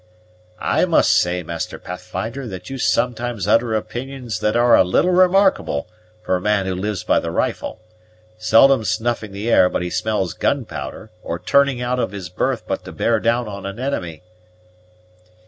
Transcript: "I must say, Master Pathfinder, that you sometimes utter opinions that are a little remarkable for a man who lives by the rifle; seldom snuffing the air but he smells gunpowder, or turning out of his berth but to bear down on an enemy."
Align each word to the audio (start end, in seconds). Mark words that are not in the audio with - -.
"I 0.57 0.85
must 0.85 1.11
say, 1.15 1.43
Master 1.43 1.77
Pathfinder, 1.77 2.47
that 2.47 2.71
you 2.71 2.79
sometimes 2.79 3.47
utter 3.47 3.75
opinions 3.75 4.39
that 4.39 4.55
are 4.55 4.75
a 4.75 4.83
little 4.83 5.11
remarkable 5.11 5.87
for 6.23 6.35
a 6.37 6.41
man 6.41 6.65
who 6.65 6.73
lives 6.73 7.03
by 7.03 7.19
the 7.19 7.29
rifle; 7.29 7.79
seldom 8.39 8.83
snuffing 8.83 9.31
the 9.31 9.47
air 9.51 9.69
but 9.69 9.83
he 9.83 9.91
smells 9.91 10.33
gunpowder, 10.33 11.11
or 11.21 11.37
turning 11.37 11.83
out 11.83 11.99
of 11.99 12.13
his 12.13 12.29
berth 12.29 12.63
but 12.65 12.83
to 12.85 12.91
bear 12.91 13.19
down 13.19 13.47
on 13.47 13.67
an 13.67 13.77
enemy." 13.79 14.23